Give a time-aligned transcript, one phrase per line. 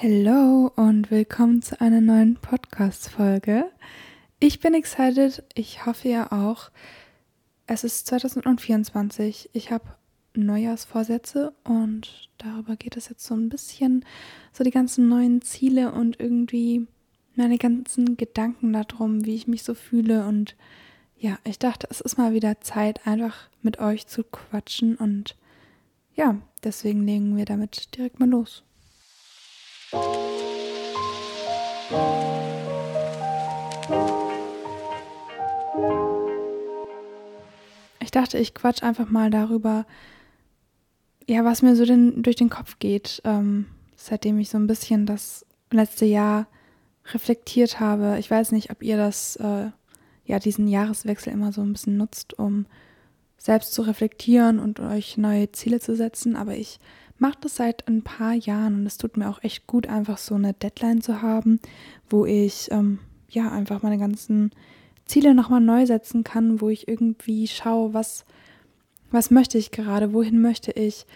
[0.00, 3.68] Hallo und willkommen zu einer neuen Podcast-Folge.
[4.38, 6.70] Ich bin excited, ich hoffe ihr auch.
[7.66, 9.96] Es ist 2024, ich habe
[10.34, 14.04] Neujahrsvorsätze und darüber geht es jetzt so ein bisschen,
[14.52, 16.86] so die ganzen neuen Ziele und irgendwie
[17.34, 20.54] meine ganzen Gedanken darum, wie ich mich so fühle und
[21.16, 25.36] ja, ich dachte, es ist mal wieder Zeit, einfach mit euch zu quatschen und
[26.14, 28.62] ja, deswegen legen wir damit direkt mal los.
[38.18, 39.86] Dachte, ich quatsch einfach mal darüber,
[41.26, 45.06] ja, was mir so den, durch den Kopf geht, ähm, seitdem ich so ein bisschen
[45.06, 46.46] das letzte Jahr
[47.12, 48.16] reflektiert habe.
[48.18, 49.70] Ich weiß nicht, ob ihr das, äh,
[50.24, 52.66] ja, diesen Jahreswechsel immer so ein bisschen nutzt, um
[53.36, 56.80] selbst zu reflektieren und euch neue Ziele zu setzen, aber ich
[57.18, 60.34] mache das seit ein paar Jahren und es tut mir auch echt gut, einfach so
[60.34, 61.60] eine Deadline zu haben,
[62.08, 62.98] wo ich ähm,
[63.28, 64.50] ja einfach meine ganzen
[65.08, 68.24] Ziele nochmal neu setzen kann, wo ich irgendwie schaue, was,
[69.10, 71.06] was möchte ich gerade, wohin möchte ich.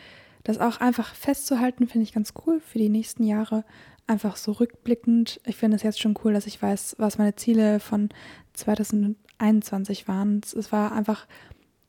[0.44, 3.64] Das auch einfach festzuhalten, finde ich ganz cool für die nächsten Jahre.
[4.08, 5.40] Einfach so rückblickend.
[5.44, 8.08] Ich finde es jetzt schon cool, dass ich weiß, was meine Ziele von
[8.54, 10.40] 2021 waren.
[10.40, 11.28] Es war einfach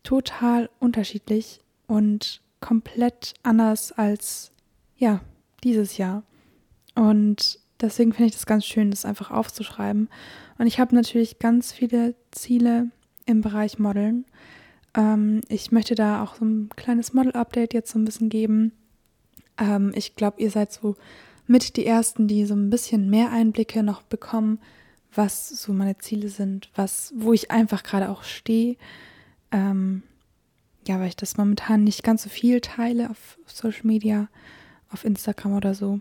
[0.03, 4.51] total unterschiedlich und komplett anders als
[4.97, 5.21] ja,
[5.63, 6.23] dieses Jahr.
[6.95, 10.09] Und deswegen finde ich das ganz schön, das einfach aufzuschreiben.
[10.57, 12.89] Und ich habe natürlich ganz viele Ziele
[13.25, 14.25] im Bereich Modeln.
[14.95, 18.71] Ähm, ich möchte da auch so ein kleines Model-Update jetzt so ein bisschen geben.
[19.57, 20.95] Ähm, ich glaube, ihr seid so
[21.45, 24.59] mit die Ersten, die so ein bisschen mehr Einblicke noch bekommen,
[25.13, 28.77] was so meine Ziele sind, was, wo ich einfach gerade auch stehe.
[29.51, 30.03] Ähm,
[30.87, 34.27] ja, weil ich das momentan nicht ganz so viel teile auf Social Media,
[34.89, 35.99] auf Instagram oder so.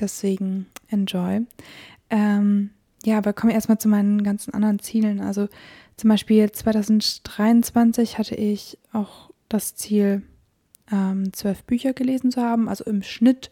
[0.00, 1.46] Deswegen enjoy.
[2.08, 2.70] Ähm,
[3.04, 5.20] ja, aber kommen wir erstmal zu meinen ganzen anderen Zielen.
[5.20, 5.48] Also
[5.96, 10.22] zum Beispiel 2023 hatte ich auch das Ziel,
[10.90, 13.50] ähm, zwölf Bücher gelesen zu haben, also im Schnitt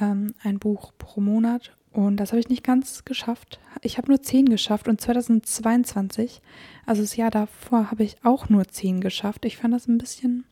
[0.00, 1.76] ähm, ein Buch pro Monat.
[1.92, 3.60] Und das habe ich nicht ganz geschafft.
[3.82, 6.42] Ich habe nur zehn geschafft und 2022,
[6.86, 9.44] also das Jahr davor, habe ich auch nur zehn geschafft.
[9.44, 10.44] Ich fand das ein bisschen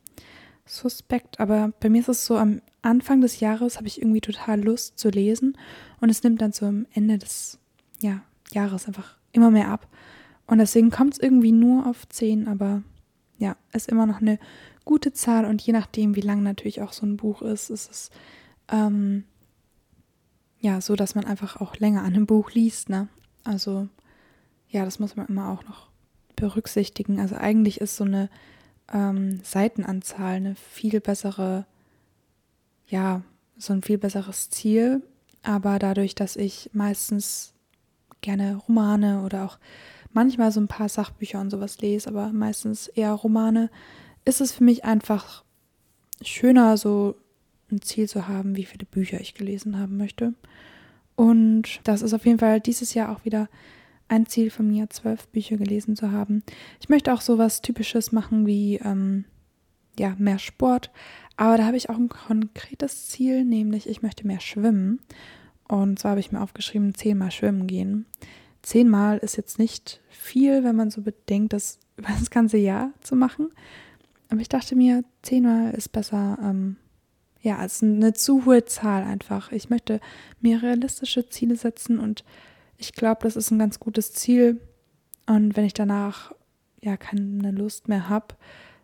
[0.64, 4.60] suspekt, aber bei mir ist es so, am Anfang des Jahres habe ich irgendwie total
[4.60, 5.56] Lust zu lesen
[6.00, 7.58] und es nimmt dann am Ende des
[8.00, 8.22] ja,
[8.52, 9.88] Jahres einfach immer mehr ab.
[10.46, 12.82] Und deswegen kommt es irgendwie nur auf zehn, aber
[13.38, 14.38] ja, ist immer noch eine
[14.84, 18.10] gute Zahl und je nachdem, wie lang natürlich auch so ein Buch ist, ist es
[18.68, 19.24] ähm,
[20.62, 23.08] ja, so dass man einfach auch länger an einem Buch liest, ne?
[23.42, 23.88] Also,
[24.68, 25.88] ja, das muss man immer auch noch
[26.36, 27.18] berücksichtigen.
[27.18, 28.30] Also eigentlich ist so eine
[28.92, 31.66] ähm, Seitenanzahl eine viel bessere,
[32.92, 33.22] ja,
[33.56, 35.02] so ein viel besseres Ziel.
[35.42, 37.54] Aber dadurch, dass ich meistens
[38.20, 39.58] gerne Romane oder auch
[40.12, 43.70] manchmal so ein paar Sachbücher und sowas lese, aber meistens eher Romane,
[44.24, 45.42] ist es für mich einfach
[46.20, 47.16] schöner, so
[47.72, 50.34] ein Ziel zu haben, wie viele Bücher ich gelesen haben möchte.
[51.16, 53.48] Und das ist auf jeden Fall dieses Jahr auch wieder
[54.08, 56.42] ein Ziel von mir, zwölf Bücher gelesen zu haben.
[56.80, 59.24] Ich möchte auch sowas Typisches machen wie ähm,
[59.98, 60.90] ja mehr Sport,
[61.36, 65.00] aber da habe ich auch ein konkretes Ziel, nämlich ich möchte mehr schwimmen.
[65.68, 68.06] Und zwar habe ich mir aufgeschrieben, zehnmal schwimmen gehen.
[68.62, 73.16] Zehnmal ist jetzt nicht viel, wenn man so bedenkt, das über das ganze Jahr zu
[73.16, 73.50] machen.
[74.28, 76.76] Aber ich dachte mir, zehnmal ist besser ähm,
[77.42, 79.50] ja, ist eine zu hohe Zahl einfach.
[79.52, 80.00] Ich möchte
[80.40, 82.24] mir realistische Ziele setzen und
[82.78, 84.60] ich glaube, das ist ein ganz gutes Ziel.
[85.26, 86.32] Und wenn ich danach
[86.80, 88.34] ja keine Lust mehr habe,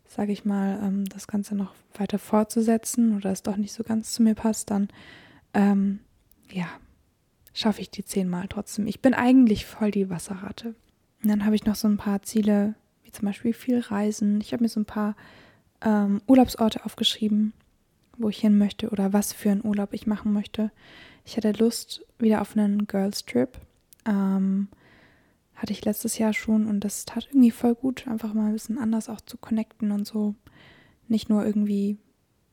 [0.08, 4.12] sage ich mal, ähm, das Ganze noch weiter fortzusetzen oder es doch nicht so ganz
[4.12, 4.88] zu mir passt, dann
[5.54, 6.00] ähm,
[6.50, 6.66] ja,
[7.52, 8.86] schaffe ich die zehnmal trotzdem.
[8.86, 10.74] Ich bin eigentlich voll die Wasserratte.
[11.22, 14.40] Und dann habe ich noch so ein paar Ziele, wie zum Beispiel viel Reisen.
[14.40, 15.14] Ich habe mir so ein paar
[15.82, 17.52] ähm, Urlaubsorte aufgeschrieben,
[18.16, 20.70] wo ich hin möchte oder was für einen Urlaub ich machen möchte.
[21.24, 23.58] Ich hatte Lust wieder auf einen Girls Trip.
[24.06, 24.68] Ähm,
[25.58, 28.78] hatte ich letztes Jahr schon und das tat irgendwie voll gut, einfach mal ein bisschen
[28.78, 30.36] anders auch zu connecten und so.
[31.08, 31.98] Nicht nur irgendwie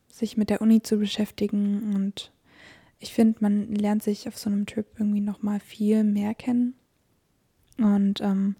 [0.09, 2.31] sich mit der Uni zu beschäftigen und
[2.99, 6.73] ich finde, man lernt sich auf so einem Trip irgendwie nochmal viel mehr kennen.
[7.77, 8.55] Und ähm,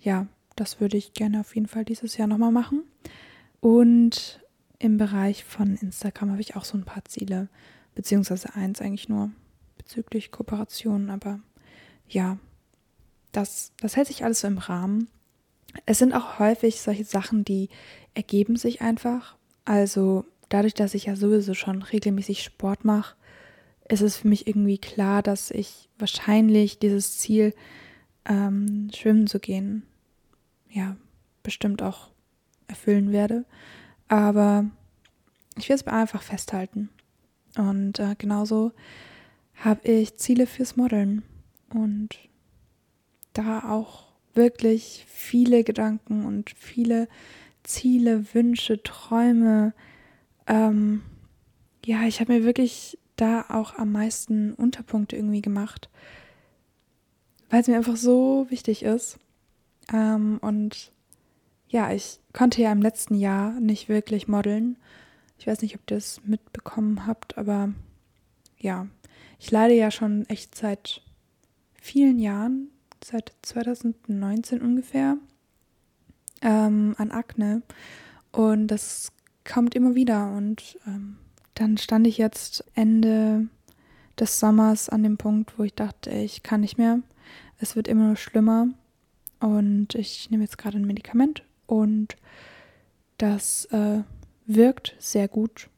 [0.00, 0.26] ja,
[0.56, 2.82] das würde ich gerne auf jeden Fall dieses Jahr nochmal machen.
[3.60, 4.44] Und
[4.78, 7.48] im Bereich von Instagram habe ich auch so ein paar Ziele,
[7.94, 9.30] beziehungsweise eins eigentlich nur
[9.78, 11.40] bezüglich Kooperationen, aber
[12.08, 12.38] ja,
[13.32, 15.08] das, das hält sich alles so im Rahmen.
[15.86, 17.68] Es sind auch häufig solche Sachen, die
[18.14, 19.36] ergeben sich einfach.
[19.64, 23.16] Also dadurch, dass ich ja sowieso schon regelmäßig Sport mache,
[23.88, 27.54] ist es für mich irgendwie klar, dass ich wahrscheinlich dieses Ziel,
[28.26, 29.82] ähm, schwimmen zu gehen,
[30.70, 30.96] ja,
[31.42, 32.10] bestimmt auch
[32.66, 33.44] erfüllen werde.
[34.08, 34.66] Aber
[35.56, 36.90] ich will es einfach festhalten.
[37.56, 38.72] Und äh, genauso
[39.56, 41.22] habe ich Ziele fürs Modeln
[41.70, 42.10] und
[43.38, 47.08] da auch wirklich viele Gedanken und viele
[47.62, 49.74] Ziele, Wünsche, Träume.
[50.46, 51.02] Ähm,
[51.84, 55.88] ja, ich habe mir wirklich da auch am meisten Unterpunkte irgendwie gemacht,
[57.50, 59.18] weil es mir einfach so wichtig ist.
[59.92, 60.92] Ähm, und
[61.68, 64.76] ja, ich konnte ja im letzten Jahr nicht wirklich modeln.
[65.38, 67.72] Ich weiß nicht, ob ihr das mitbekommen habt, aber
[68.58, 68.88] ja,
[69.38, 71.02] ich leide ja schon echt seit
[71.80, 72.70] vielen Jahren,
[73.04, 75.16] seit 2019 ungefähr,
[76.42, 77.62] ähm, an Akne.
[78.32, 79.12] Und das
[79.44, 80.32] kommt immer wieder.
[80.32, 81.18] Und ähm,
[81.54, 83.48] dann stand ich jetzt Ende
[84.18, 87.00] des Sommers an dem Punkt, wo ich dachte, ich kann nicht mehr.
[87.58, 88.68] Es wird immer nur schlimmer.
[89.40, 92.16] Und ich nehme jetzt gerade ein Medikament und
[93.18, 94.02] das äh,
[94.46, 95.68] wirkt sehr gut.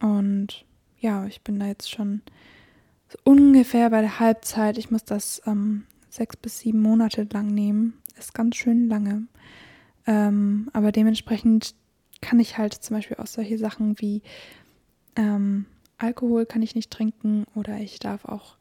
[0.00, 0.64] Und
[0.98, 2.22] ja, ich bin da jetzt schon
[3.24, 4.78] ungefähr bei der Halbzeit.
[4.78, 7.94] Ich muss das ähm, sechs bis sieben Monate lang nehmen.
[8.18, 9.26] Ist ganz schön lange.
[10.06, 11.74] Ähm, aber dementsprechend
[12.20, 14.22] kann ich halt zum Beispiel auch solche Sachen wie
[15.16, 15.66] ähm,
[15.98, 18.56] Alkohol kann ich nicht trinken oder ich darf auch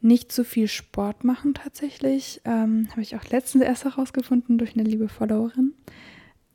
[0.00, 2.40] nicht zu viel Sport machen tatsächlich.
[2.44, 5.74] Ähm, Habe ich auch letztens erst herausgefunden durch eine liebe Followerin.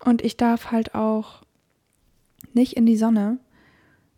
[0.04, 1.44] Und ich darf halt auch
[2.54, 3.40] nicht in die Sonne.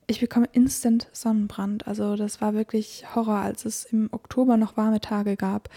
[0.08, 1.88] Ich bekomme instant Sonnenbrand.
[1.88, 5.70] Also das war wirklich Horror, als es im Oktober noch warme Tage gab.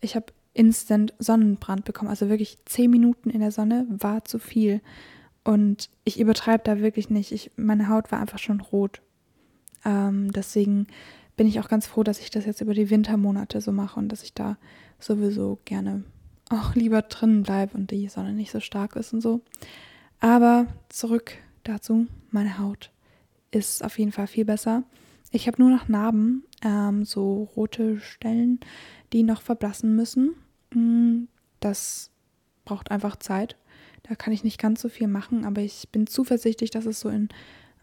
[0.00, 2.10] Ich habe instant Sonnenbrand bekommen.
[2.10, 4.80] Also wirklich zehn Minuten in der Sonne war zu viel.
[5.44, 7.32] Und ich übertreibe da wirklich nicht.
[7.32, 9.00] Ich, meine Haut war einfach schon rot.
[9.84, 10.86] Ähm, deswegen
[11.36, 14.08] bin ich auch ganz froh, dass ich das jetzt über die Wintermonate so mache und
[14.08, 14.56] dass ich da
[14.98, 16.02] sowieso gerne
[16.50, 19.40] auch lieber drinnen bleibe und die Sonne nicht so stark ist und so.
[20.20, 22.90] Aber zurück dazu, meine Haut
[23.50, 24.84] ist auf jeden Fall viel besser.
[25.30, 28.60] Ich habe nur noch Narben, ähm, so rote Stellen,
[29.12, 30.34] die noch verblassen müssen.
[30.72, 31.24] Mm,
[31.60, 32.10] das
[32.64, 33.56] braucht einfach Zeit.
[34.04, 37.08] Da kann ich nicht ganz so viel machen, aber ich bin zuversichtlich, dass es so
[37.08, 37.28] in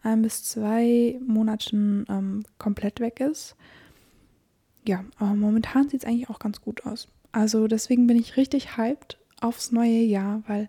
[0.02, 3.56] ein bis zwei Monaten ähm, komplett weg ist.
[4.86, 7.08] Ja, aber momentan sieht es eigentlich auch ganz gut aus.
[7.32, 10.68] Also deswegen bin ich richtig hyped aufs neue Jahr, weil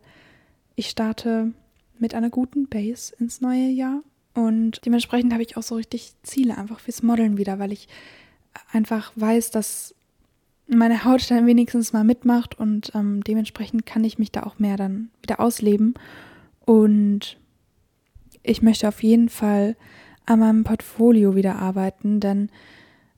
[0.75, 1.53] ich starte
[1.99, 4.01] mit einer guten Base ins neue Jahr.
[4.37, 7.87] Und dementsprechend habe ich auch so richtig Ziele einfach fürs Modeln wieder, weil ich
[8.71, 9.95] einfach weiß, dass
[10.67, 14.77] meine Haut dann wenigstens mal mitmacht und ähm, dementsprechend kann ich mich da auch mehr
[14.77, 15.95] dann wieder ausleben.
[16.65, 17.39] Und
[18.43, 19.75] ich möchte auf jeden Fall
[20.27, 22.51] an meinem Portfolio wieder arbeiten, denn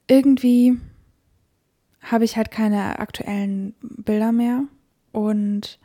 [0.07, 0.77] irgendwie
[1.99, 4.63] habe ich halt keine aktuellen Bilder mehr
[5.11, 5.79] und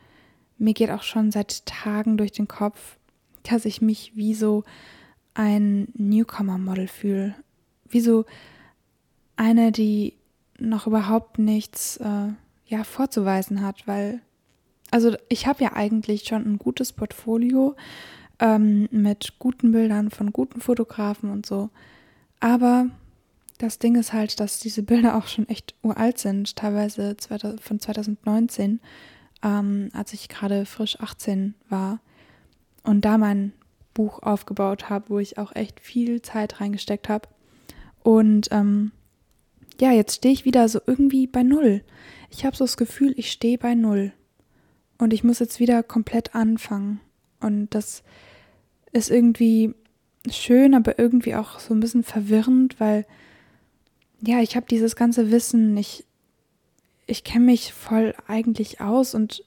[0.58, 2.98] mir geht auch schon seit Tagen durch den Kopf,
[3.42, 4.62] dass ich mich wie so
[5.34, 7.34] ein Newcomer-Model fühle.
[7.88, 8.24] Wie so
[9.36, 10.14] eine, die
[10.58, 12.28] noch überhaupt nichts äh,
[12.66, 14.20] ja, vorzuweisen hat, weil,
[14.90, 17.74] also ich habe ja eigentlich schon ein gutes Portfolio
[18.38, 21.70] ähm, mit guten Bildern von guten Fotografen und so.
[22.40, 22.86] Aber
[23.58, 27.16] das Ding ist halt, dass diese Bilder auch schon echt uralt sind, teilweise
[27.60, 28.80] von 2019
[29.44, 32.00] ähm, als ich gerade frisch 18 war
[32.82, 33.52] und da mein
[33.94, 37.28] Buch aufgebaut habe, wo ich auch echt viel Zeit reingesteckt habe.
[38.02, 38.92] Und ähm,
[39.80, 41.82] ja, jetzt stehe ich wieder so irgendwie bei Null.
[42.30, 44.12] Ich habe so das Gefühl, ich stehe bei Null.
[44.98, 47.00] Und ich muss jetzt wieder komplett anfangen.
[47.40, 48.02] Und das
[48.92, 49.74] ist irgendwie
[50.30, 53.06] schön, aber irgendwie auch so ein bisschen verwirrend, weil
[54.20, 56.04] ja, ich habe dieses ganze Wissen, ich
[57.06, 59.44] ich kenne mich voll eigentlich aus und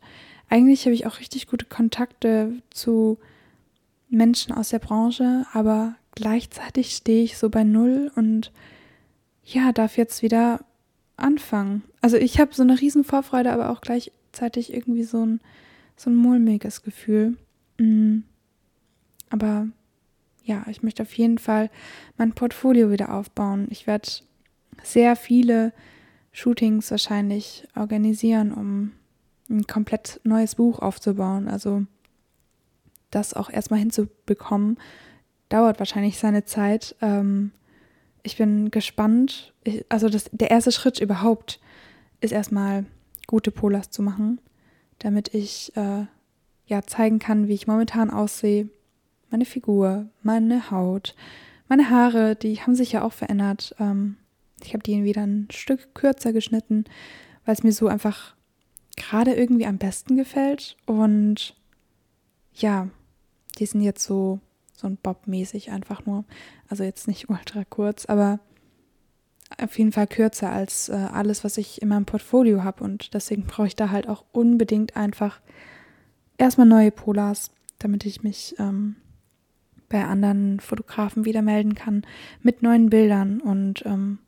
[0.50, 3.18] eigentlich habe ich auch richtig gute Kontakte zu
[4.10, 8.52] Menschen aus der Branche, aber gleichzeitig stehe ich so bei Null und
[9.44, 10.66] ja, darf jetzt wieder
[11.16, 11.84] anfangen.
[12.02, 15.42] Also ich habe so eine riesen Vorfreude, aber auch gleichzeitig irgendwie so ein,
[15.96, 17.38] so ein mulmiges Gefühl.
[17.78, 18.24] Mhm.
[19.30, 19.68] Aber
[20.44, 21.70] ja, ich möchte auf jeden Fall
[22.18, 23.68] mein Portfolio wieder aufbauen.
[23.70, 24.10] Ich werde
[24.84, 25.74] sehr viele
[26.32, 28.92] Shootings wahrscheinlich organisieren, um
[29.50, 31.48] ein komplett neues Buch aufzubauen.
[31.48, 31.86] Also
[33.12, 34.78] das auch erstmal hinzubekommen,
[35.50, 36.96] dauert wahrscheinlich seine Zeit.
[37.02, 37.52] Ähm,
[38.24, 39.54] ich bin gespannt.
[39.64, 41.60] Ich, also das, der erste Schritt überhaupt
[42.20, 42.86] ist erstmal
[43.28, 44.40] gute Polars zu machen,
[45.00, 46.06] damit ich äh,
[46.66, 48.70] ja zeigen kann, wie ich momentan aussehe,
[49.30, 51.16] meine Figur, meine Haut,
[51.70, 53.76] Meine Haare, die haben sich ja auch verändert.
[53.80, 54.16] Ähm,
[54.64, 56.86] ich habe die wieder ein Stück kürzer geschnitten,
[57.46, 58.36] weil es mir so einfach
[58.96, 60.78] gerade irgendwie am besten gefällt.
[60.86, 61.56] Und
[62.54, 62.88] ja,
[63.58, 64.40] die sind jetzt so,
[64.74, 66.26] so ein Bob-mäßig einfach nur.
[66.70, 68.40] Also jetzt nicht ultra kurz, aber
[69.62, 72.84] auf jeden Fall kürzer als äh, alles, was ich in meinem Portfolio habe.
[72.84, 75.40] Und deswegen brauche ich da halt auch unbedingt einfach
[76.38, 78.98] erstmal neue Polars, damit ich mich ähm,
[79.90, 82.06] bei anderen Fotografen wieder melden kann
[82.42, 83.40] mit neuen Bildern.
[83.40, 84.20] Und ähm,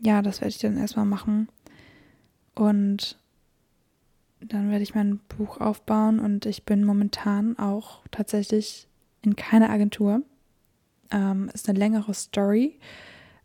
[0.00, 1.48] ja, das werde ich dann erstmal machen.
[2.54, 3.18] Und
[4.48, 8.86] dann werde ich mein Buch aufbauen und ich bin momentan auch tatsächlich
[9.22, 10.22] in keiner Agentur.
[11.10, 12.78] Ähm, ist eine längere Story,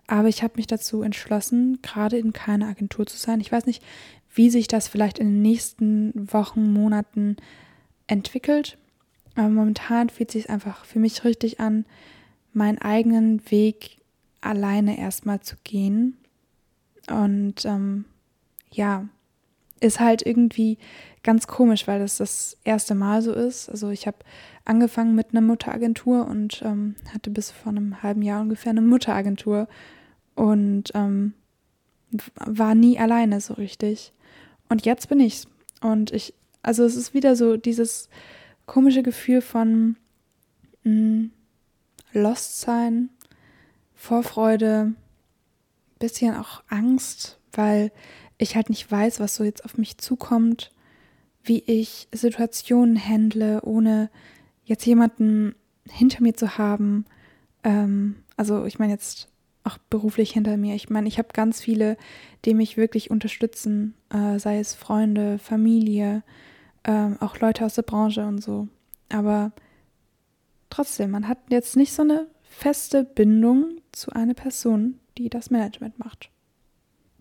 [0.07, 3.39] aber ich habe mich dazu entschlossen, gerade in keiner Agentur zu sein.
[3.39, 3.83] Ich weiß nicht,
[4.33, 7.37] wie sich das vielleicht in den nächsten Wochen, Monaten
[8.07, 8.77] entwickelt.
[9.35, 11.85] Aber momentan fühlt sich einfach für mich richtig an,
[12.53, 13.97] meinen eigenen Weg
[14.41, 16.17] alleine erstmal zu gehen.
[17.09, 18.05] Und ähm,
[18.71, 19.07] ja,
[19.81, 20.77] ist halt irgendwie
[21.23, 23.69] ganz komisch, weil das das erste Mal so ist.
[23.69, 24.17] Also ich habe
[24.63, 29.67] angefangen mit einer Mutteragentur und ähm, hatte bis vor einem halben Jahr ungefähr eine Mutteragentur
[30.35, 31.33] und ähm,
[32.35, 34.13] war nie alleine so richtig.
[34.69, 35.47] Und jetzt bin ich's.
[35.81, 38.09] Und ich, also es ist wieder so dieses
[38.65, 39.97] komische Gefühl von
[40.83, 41.31] mh, mm,
[42.13, 43.09] Lost sein,
[43.95, 44.93] Vorfreude,
[45.99, 47.91] bisschen auch Angst, weil
[48.41, 50.71] ich halt nicht weiß, was so jetzt auf mich zukommt,
[51.43, 54.09] wie ich Situationen handle, ohne
[54.65, 55.55] jetzt jemanden
[55.89, 57.05] hinter mir zu haben.
[57.63, 59.27] Ähm, also ich meine jetzt
[59.63, 60.75] auch beruflich hinter mir.
[60.75, 61.97] Ich meine, ich habe ganz viele,
[62.45, 66.23] die mich wirklich unterstützen, äh, sei es Freunde, Familie,
[66.83, 68.67] äh, auch Leute aus der Branche und so.
[69.09, 69.51] Aber
[70.71, 75.99] trotzdem, man hat jetzt nicht so eine feste Bindung zu einer Person, die das Management
[75.99, 76.31] macht.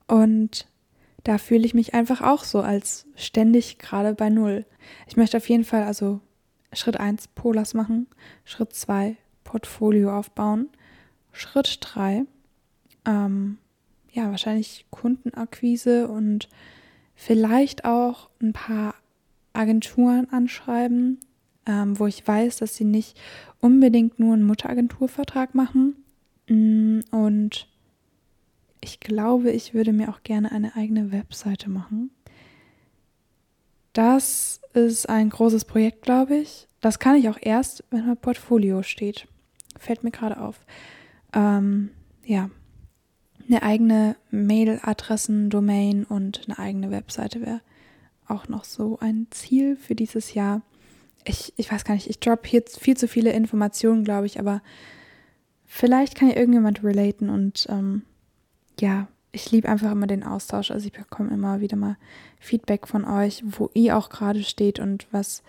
[0.06, 0.66] Und
[1.24, 4.64] da fühle ich mich einfach auch so als ständig gerade bei Null.
[5.06, 6.20] Ich möchte auf jeden Fall also
[6.72, 8.06] Schritt 1 Polas machen,
[8.44, 10.68] Schritt 2 Portfolio aufbauen,
[11.32, 12.24] Schritt 3
[13.06, 13.58] ähm,
[14.12, 16.48] ja wahrscheinlich Kundenakquise und
[17.14, 18.94] vielleicht auch ein paar
[19.52, 21.18] Agenturen anschreiben,
[21.66, 23.18] ähm, wo ich weiß, dass sie nicht
[23.60, 25.96] unbedingt nur einen Mutteragenturvertrag machen
[26.48, 27.68] mm, und
[28.80, 32.10] ich glaube, ich würde mir auch gerne eine eigene Webseite machen.
[33.92, 36.68] Das ist ein großes Projekt, glaube ich.
[36.80, 39.26] Das kann ich auch erst, wenn mein Portfolio steht.
[39.78, 40.64] Fällt mir gerade auf.
[41.34, 41.90] Ähm,
[42.24, 42.50] ja,
[43.48, 47.60] eine eigene Mailadressen-Domain und eine eigene Webseite wäre
[48.26, 50.62] auch noch so ein Ziel für dieses Jahr.
[51.24, 54.62] Ich, ich weiß gar nicht, ich droppe hier viel zu viele Informationen, glaube ich, aber
[55.66, 58.02] vielleicht kann ja irgendjemand relaten und ähm,
[58.80, 60.70] ja, ich liebe einfach immer den Austausch.
[60.70, 61.96] Also ich bekomme immer wieder mal
[62.40, 65.42] Feedback von euch, wo ihr auch gerade steht und was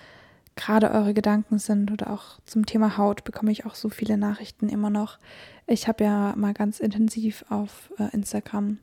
[0.56, 4.70] gerade eure Gedanken sind oder auch zum Thema Haut bekomme ich auch so viele Nachrichten
[4.70, 5.18] immer noch.
[5.66, 8.78] Ich habe ja mal ganz intensiv auf äh, Instagram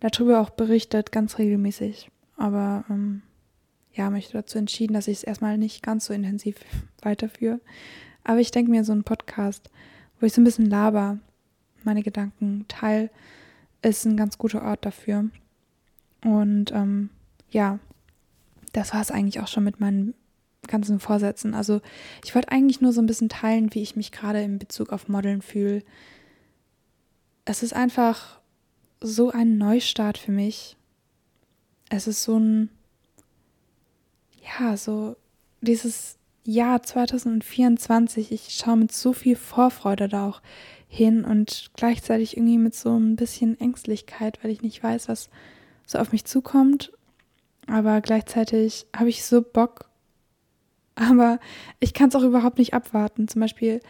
[0.00, 2.10] darüber auch berichtet, ganz regelmäßig.
[2.36, 3.22] Aber ähm,
[3.92, 6.56] ja, möchte dazu entschieden, dass ich es erstmal nicht ganz so intensiv
[7.02, 7.60] weiterführe.
[8.22, 9.70] Aber ich denke mir, so ein Podcast,
[10.20, 11.18] wo ich so ein bisschen laber,
[11.82, 13.10] meine Gedanken teile,
[13.84, 15.28] ist ein ganz guter Ort dafür.
[16.24, 17.10] Und ähm,
[17.50, 17.78] ja,
[18.72, 20.14] das war es eigentlich auch schon mit meinen
[20.66, 21.54] ganzen Vorsätzen.
[21.54, 21.80] Also
[22.24, 25.08] ich wollte eigentlich nur so ein bisschen teilen, wie ich mich gerade in Bezug auf
[25.08, 25.82] Modeln fühle.
[27.44, 28.40] Es ist einfach
[29.00, 30.76] so ein Neustart für mich.
[31.90, 32.70] Es ist so ein,
[34.58, 35.16] ja, so
[35.60, 38.32] dieses Jahr 2024.
[38.32, 40.42] Ich schaue mit so viel Vorfreude da auch
[40.94, 45.28] hin und gleichzeitig irgendwie mit so ein bisschen Ängstlichkeit, weil ich nicht weiß, was
[45.86, 46.92] so auf mich zukommt.
[47.66, 49.90] Aber gleichzeitig habe ich so Bock.
[50.94, 51.40] Aber
[51.80, 53.26] ich kann es auch überhaupt nicht abwarten.
[53.26, 53.80] Zum Beispiel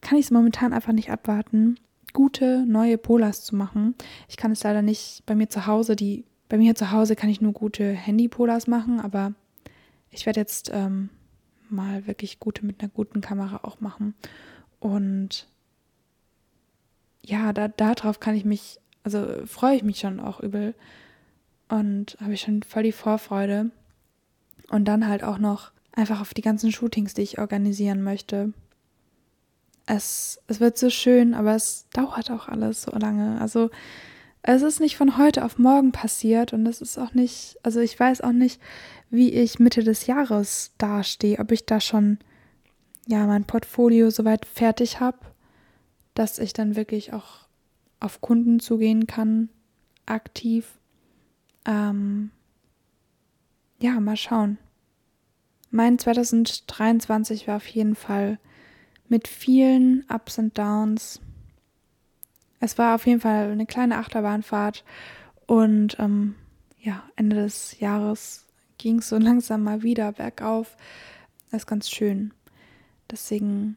[0.00, 1.78] kann ich es momentan einfach nicht abwarten,
[2.14, 3.94] gute neue Polars zu machen.
[4.28, 5.94] Ich kann es leider nicht bei mir zu Hause.
[5.94, 9.34] Die bei mir zu Hause kann ich nur gute Handy-Polars machen, aber
[10.10, 11.10] ich werde jetzt ähm,
[11.68, 14.14] mal wirklich gute mit einer guten Kamera auch machen.
[14.78, 15.48] Und
[17.24, 20.74] ja, da, darauf kann ich mich, also freue ich mich schon auch übel
[21.68, 23.70] und habe ich schon voll die Vorfreude.
[24.70, 28.52] Und dann halt auch noch einfach auf die ganzen Shootings, die ich organisieren möchte.
[29.86, 33.40] Es, es wird so schön, aber es dauert auch alles so lange.
[33.40, 33.70] Also
[34.42, 37.98] es ist nicht von heute auf morgen passiert und es ist auch nicht, also ich
[37.98, 38.60] weiß auch nicht,
[39.10, 42.18] wie ich Mitte des Jahres dastehe, ob ich da schon
[43.06, 45.18] ja mein Portfolio soweit fertig habe
[46.14, 47.46] dass ich dann wirklich auch
[48.00, 49.48] auf Kunden zugehen kann,
[50.06, 50.78] aktiv.
[51.64, 52.30] Ähm,
[53.80, 54.58] ja, mal schauen.
[55.70, 58.38] Mein 2023 war auf jeden Fall
[59.08, 61.20] mit vielen Ups und Downs.
[62.60, 64.84] Es war auf jeden Fall eine kleine Achterbahnfahrt
[65.46, 66.36] und ähm,
[66.80, 68.46] ja, Ende des Jahres
[68.78, 70.76] ging es so langsam mal wieder bergauf.
[71.50, 72.32] Das ist ganz schön.
[73.10, 73.76] Deswegen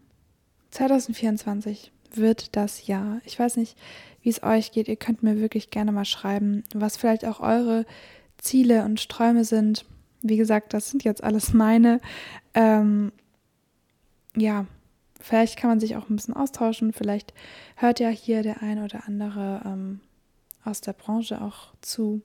[0.71, 3.19] 2024 wird das Jahr.
[3.25, 3.77] Ich weiß nicht,
[4.21, 4.87] wie es euch geht.
[4.87, 7.85] Ihr könnt mir wirklich gerne mal schreiben, was vielleicht auch eure
[8.37, 9.85] Ziele und Träume sind.
[10.21, 11.99] Wie gesagt, das sind jetzt alles meine.
[12.53, 13.11] Ähm,
[14.35, 14.65] ja,
[15.19, 16.93] vielleicht kann man sich auch ein bisschen austauschen.
[16.93, 17.33] Vielleicht
[17.75, 20.01] hört ja hier der ein oder andere ähm,
[20.63, 22.21] aus der Branche auch zu.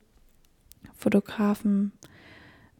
[0.96, 1.92] Fotografen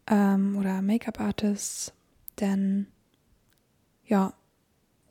[0.07, 1.93] ähm, oder Make-up-Artists.
[2.39, 2.87] Denn
[4.05, 4.33] ja,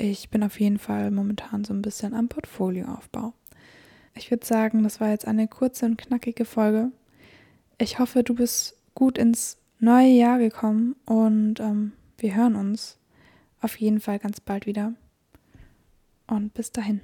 [0.02, 3.34] ich bin auf jeden Fall momentan so ein bisschen am Portfolioaufbau.
[4.14, 6.90] Ich würde sagen, das war jetzt eine kurze und knackige Folge.
[7.78, 12.98] Ich hoffe, du bist gut ins neue Jahr gekommen und ähm, wir hören uns
[13.60, 14.92] auf jeden Fall ganz bald wieder.
[16.26, 17.00] Und bis dahin.